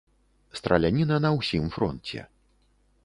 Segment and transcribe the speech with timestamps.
[0.59, 2.27] Страляніна на ўсім фронце.